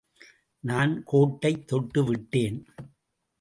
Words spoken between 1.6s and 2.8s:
தொட்டு விட்டேன்.